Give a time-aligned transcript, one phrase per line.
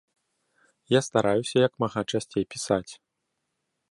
[0.93, 2.91] Я стараюся як мага часцей пісаць.